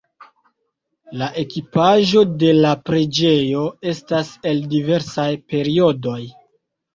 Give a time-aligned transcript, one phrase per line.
[1.21, 6.19] La ekipaĵo de la preĝejo estas el diversaj periodoj.